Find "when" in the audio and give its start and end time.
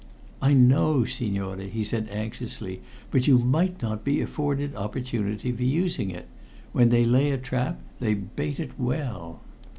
6.71-6.89